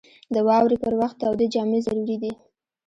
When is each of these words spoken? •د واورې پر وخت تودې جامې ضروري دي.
•د 0.33 0.35
واورې 0.47 0.77
پر 0.83 0.93
وخت 1.01 1.15
تودې 1.21 1.47
جامې 1.53 1.79
ضروري 1.85 2.17
دي. 2.21 2.31